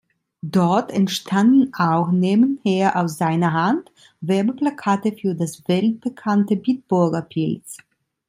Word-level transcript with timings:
Dort 0.41 0.89
entstanden 0.91 1.75
auch 1.75 2.09
nebenher 2.09 2.99
aus 2.99 3.19
seiner 3.19 3.53
Hand 3.53 3.91
Werbeplakate 4.19 5.11
für 5.13 5.35
das 5.35 5.67
weltbekannte 5.67 6.55
Bitburger 6.55 7.21
Pils. 7.21 7.77